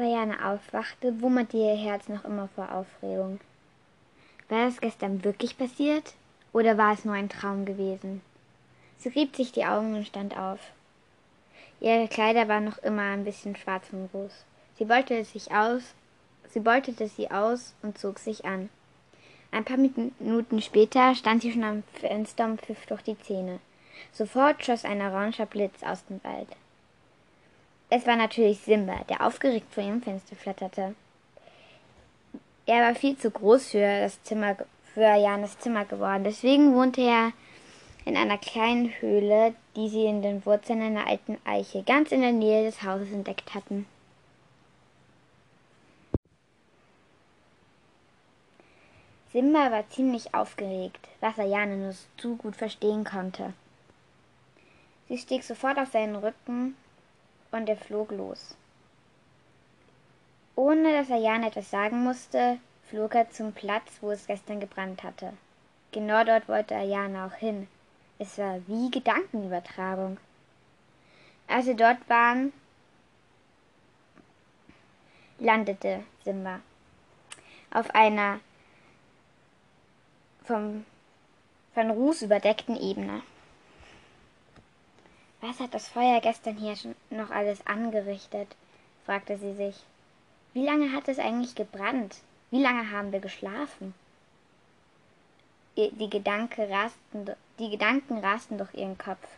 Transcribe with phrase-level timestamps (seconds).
[0.00, 3.40] Ayana aufwachte, wummerte ihr Herz noch immer vor Aufregung.
[4.48, 6.14] War das gestern wirklich passiert
[6.52, 8.22] oder war es nur ein Traum gewesen?
[8.98, 10.60] Sie rieb sich die Augen und stand auf.
[11.80, 14.44] Ihre Kleider waren noch immer ein bisschen schwarz vom Ruß.
[14.78, 15.82] Sie beutete sich aus,
[16.48, 18.70] sie beutete sie aus und zog sich an.
[19.50, 23.60] Ein paar Minuten später stand sie schon am Fenster und pfiff durch die Zähne.
[24.12, 26.48] Sofort schoss ein oranger Blitz aus dem Wald.
[27.96, 30.96] Es war natürlich Simba, der aufgeregt vor ihrem Fenster flatterte.
[32.66, 34.56] Er war viel zu groß für das Zimmer,
[34.92, 36.24] für Janes Zimmer geworden.
[36.24, 37.30] Deswegen wohnte er
[38.04, 42.32] in einer kleinen Höhle, die sie in den Wurzeln einer alten Eiche ganz in der
[42.32, 43.86] Nähe des Hauses entdeckt hatten.
[49.32, 53.52] Simba war ziemlich aufgeregt, was Ayane nur zu gut verstehen konnte.
[55.08, 56.74] Sie stieg sofort auf seinen Rücken
[57.54, 58.56] und er flog los.
[60.56, 65.32] Ohne dass Ayane etwas sagen musste, flog er zum Platz, wo es gestern gebrannt hatte.
[65.92, 67.68] Genau dort wollte Ayane auch hin.
[68.18, 70.18] Es war wie Gedankenübertragung.
[71.46, 72.52] Als sie dort waren,
[75.38, 76.60] landete Simba
[77.70, 78.40] auf einer
[80.44, 80.84] vom
[81.74, 83.22] von Ruß überdeckten Ebene.
[85.46, 88.48] Was hat das Feuer gestern hier schon noch alles angerichtet?
[89.04, 89.76] fragte sie sich.
[90.54, 92.16] Wie lange hat es eigentlich gebrannt?
[92.50, 93.92] Wie lange haben wir geschlafen?
[95.76, 99.28] Die, Gedanke rasten, die Gedanken rasten durch ihren Kopf,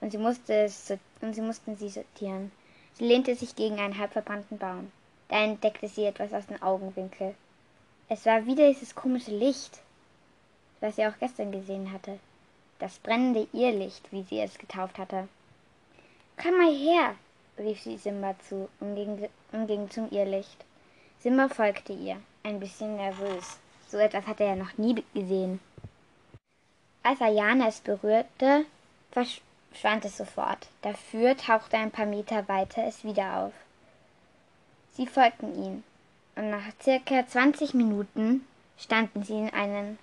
[0.00, 2.50] und sie, musste es, und sie mussten sie sortieren.
[2.94, 4.90] Sie lehnte sich gegen einen halbverbrannten Baum.
[5.28, 7.36] Da entdeckte sie etwas aus dem Augenwinkel.
[8.08, 9.78] Es war wieder dieses komische Licht,
[10.80, 12.18] was sie auch gestern gesehen hatte.
[12.78, 15.28] Das brennende Irrlicht, wie sie es getauft hatte.
[16.40, 17.16] Komm mal her,
[17.58, 20.64] rief sie Simba zu und ging, und ging zum Irrlicht.
[21.18, 23.58] Simba folgte ihr, ein bisschen nervös.
[23.88, 25.60] So etwas hatte er noch nie gesehen.
[27.02, 28.66] Als Ayana es berührte,
[29.10, 30.68] verschwand es sofort.
[30.82, 33.52] Dafür tauchte ein paar Meter weiter es wieder auf.
[34.92, 35.84] Sie folgten ihm,
[36.36, 38.46] und nach circa zwanzig Minuten
[38.78, 39.98] standen sie in einen,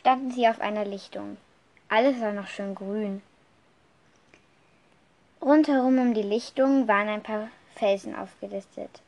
[0.00, 1.36] standen sie auf einer Lichtung.
[1.94, 3.22] Alles war noch schön grün.
[5.40, 9.00] Rundherum um die Lichtung waren ein paar Felsen aufgelistet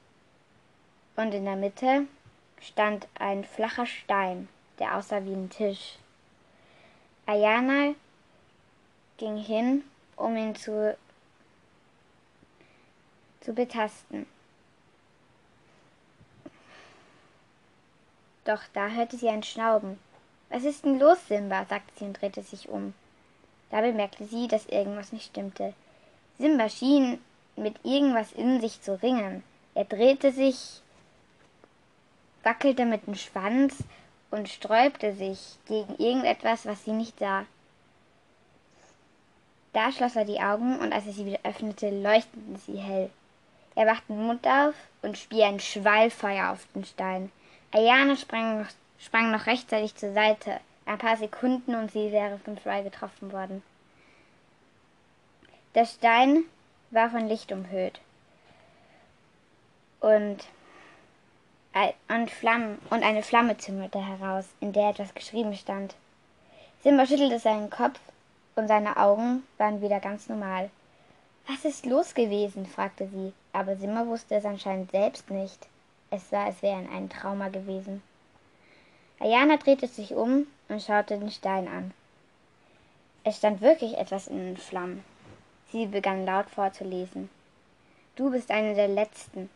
[1.16, 2.06] und in der Mitte
[2.60, 4.48] stand ein flacher Stein,
[4.78, 5.98] der aussah wie ein Tisch.
[7.26, 7.96] Ayana
[9.16, 9.82] ging hin,
[10.14, 10.96] um ihn zu,
[13.40, 14.26] zu betasten.
[18.44, 19.98] Doch da hörte sie ein Schnauben.
[20.48, 21.64] Was ist denn los, Simba?
[21.68, 22.94] sagte sie und drehte sich um.
[23.70, 25.74] Da bemerkte sie, dass irgendwas nicht stimmte.
[26.38, 27.18] Simba schien
[27.56, 29.42] mit irgendwas in sich zu ringen.
[29.74, 30.80] Er drehte sich
[32.42, 33.82] wackelte mit dem Schwanz
[34.30, 37.44] und sträubte sich gegen irgendetwas, was sie nicht sah.
[39.72, 43.10] Da schloss er die Augen, und als er sie wieder öffnete, leuchteten sie hell.
[43.74, 47.30] Er machte den Mund auf und spie ein Schwallfeuer auf den Stein.
[47.72, 48.66] Ayana sprang
[48.98, 50.60] sprang noch rechtzeitig zur Seite.
[50.84, 53.62] Ein paar Sekunden und sie wäre vom Schwall getroffen worden.
[55.74, 56.44] Der Stein
[56.90, 58.00] war von Licht umhüllt.
[60.00, 60.46] Und
[62.08, 65.94] und, Flammen, und eine Flamme züngelte heraus, in der etwas geschrieben stand.
[66.82, 68.00] Simba schüttelte seinen Kopf
[68.54, 70.70] und seine Augen waren wieder ganz normal.
[71.46, 72.64] Was ist los gewesen?
[72.64, 75.68] fragte sie, aber Simba wusste es anscheinend selbst nicht.
[76.10, 78.02] Es war, als wäre ein Trauma gewesen.
[79.18, 81.92] Ayana drehte sich um und schaute den Stein an.
[83.24, 85.04] Es stand wirklich etwas in den Flammen.
[85.72, 87.28] Sie begann laut vorzulesen.
[88.14, 89.50] Du bist eine der Letzten,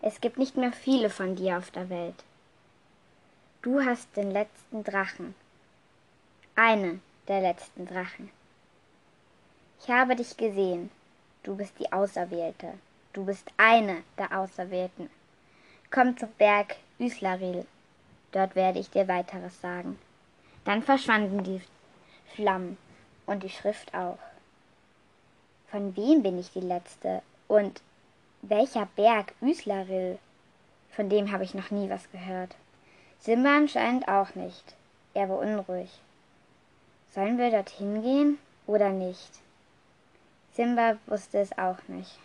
[0.00, 2.14] Es gibt nicht mehr viele von dir auf der Welt.
[3.62, 5.34] Du hast den letzten Drachen.
[6.54, 8.30] Eine der letzten Drachen.
[9.82, 10.90] Ich habe dich gesehen.
[11.42, 12.74] Du bist die Auserwählte.
[13.12, 15.10] Du bist eine der Auserwählten.
[15.90, 17.66] Komm zum Berg Üslaril.
[18.32, 19.98] Dort werde ich dir weiteres sagen.
[20.66, 21.62] Dann verschwanden die
[22.34, 22.76] Flammen
[23.24, 24.18] und die Schrift auch.
[25.70, 27.22] Von wem bin ich die Letzte?
[27.46, 27.80] Und
[28.42, 30.18] welcher Berg Üslaril?
[30.90, 32.54] Von dem habe ich noch nie was gehört.
[33.20, 34.74] Simba anscheinend auch nicht.
[35.14, 35.90] Er war unruhig.
[37.14, 39.40] Sollen wir dorthin gehen oder nicht?
[40.52, 42.18] Simba wusste es auch nicht.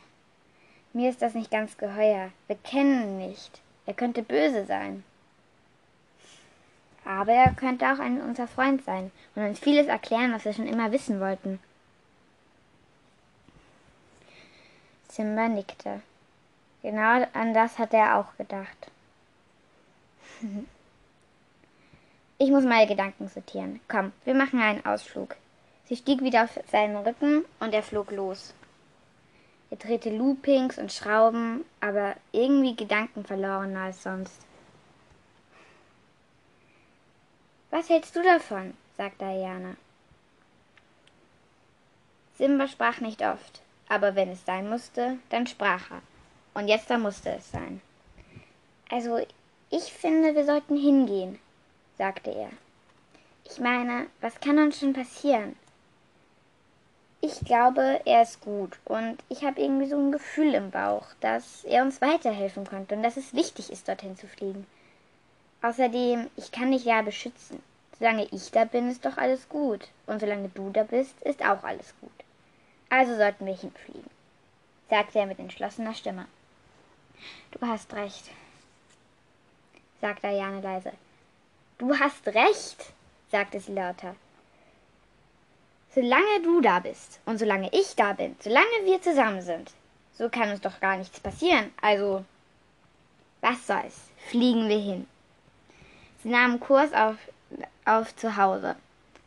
[0.94, 2.30] Mir ist das nicht ganz geheuer.
[2.48, 3.62] Wir kennen ihn nicht.
[3.86, 5.04] Er könnte böse sein.
[7.04, 10.68] Aber er könnte auch ein unser Freund sein und uns vieles erklären, was wir schon
[10.68, 11.60] immer wissen wollten.
[15.10, 16.02] Simba nickte.
[16.82, 18.92] Genau an das hatte er auch gedacht.
[22.40, 23.80] Ich muss meine Gedanken sortieren.
[23.88, 25.38] Komm, wir machen einen Ausflug.
[25.86, 28.54] Sie stieg wieder auf seinen Rücken und er flog los.
[29.74, 34.46] Er drehte Loopings und Schrauben, aber irgendwie Gedanken verlorener als sonst.
[37.72, 38.76] Was hältst du davon?
[38.98, 39.76] sagte Ayana.
[42.38, 46.04] Simba sprach nicht oft, aber wenn es sein musste, dann sprach er.
[46.54, 47.82] Und jetzt da musste es sein.
[48.92, 49.26] Also,
[49.72, 51.40] ich finde, wir sollten hingehen,
[51.98, 52.52] sagte er.
[53.46, 55.56] Ich meine, was kann uns schon passieren?
[57.26, 61.64] Ich glaube, er ist gut und ich habe irgendwie so ein Gefühl im Bauch, dass
[61.64, 64.68] er uns weiterhelfen konnte und dass es wichtig ist, dorthin zu fliegen.
[65.62, 67.64] Außerdem, ich kann dich ja beschützen.
[67.98, 69.88] Solange ich da bin, ist doch alles gut.
[70.06, 72.12] Und solange du da bist, ist auch alles gut.
[72.90, 74.10] Also sollten wir hinfliegen,
[74.90, 76.26] sagte er mit entschlossener Stimme.
[77.52, 78.32] Du hast recht,
[80.02, 80.92] sagte Ayane leise.
[81.78, 82.92] Du hast recht,
[83.32, 84.14] sagte sie lauter.
[85.94, 89.72] Solange du da bist und solange ich da bin, solange wir zusammen sind,
[90.18, 91.72] so kann uns doch gar nichts passieren.
[91.82, 92.26] Also,
[93.42, 94.10] was soll's?
[94.30, 95.08] Fliegen wir hin.
[96.24, 97.18] Sie nahmen Kurs auf,
[97.86, 98.76] auf zu Hause.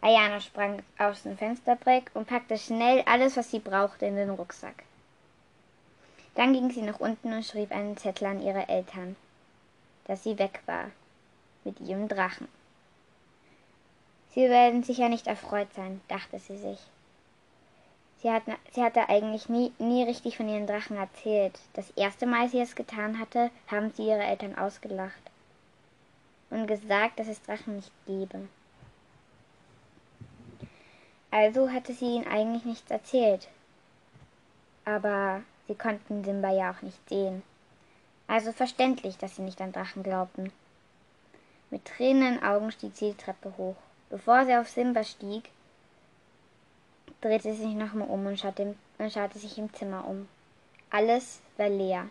[0.01, 4.83] Ayana sprang aus dem Fensterbrett und packte schnell alles, was sie brauchte, in den Rucksack.
[6.35, 9.17] Dann ging sie nach unten und schrieb einen Zettel an ihre Eltern,
[10.07, 10.91] dass sie weg war
[11.65, 12.49] mit ihrem Drachen.
[14.37, 16.79] Sie werden sicher nicht erfreut sein, dachte sie sich.
[18.19, 21.59] Sie, hat, sie hatte eigentlich nie, nie richtig von ihren Drachen erzählt.
[21.73, 25.23] Das erste Mal, als sie es getan hatte, haben sie ihre Eltern ausgelacht
[26.51, 28.47] und gesagt, dass es Drachen nicht gebe.
[31.31, 33.49] Also hatte sie ihnen eigentlich nichts erzählt.
[34.85, 37.43] Aber sie konnten Simba ja auch nicht sehen.
[38.27, 40.53] Also verständlich, dass sie nicht an Drachen glaubten.
[41.71, 43.77] Mit Tränen in Augen stieg sie die Treppe hoch.
[44.11, 45.51] Bevor sie auf Simba stieg,
[47.21, 50.29] drehte sie sich nochmal um und schaute, und schaute sich im Zimmer um.
[50.91, 52.09] Alles war leer.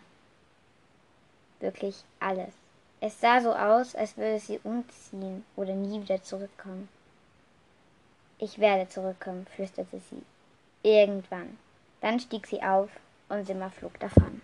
[1.60, 2.52] Wirklich alles.
[3.00, 6.88] Es sah so aus, als würde sie umziehen oder nie wieder zurückkommen.
[8.38, 10.22] Ich werde zurückkommen, flüsterte sie.
[10.82, 11.58] Irgendwann.
[12.02, 12.90] Dann stieg sie auf
[13.28, 14.42] und Simmer flog davon.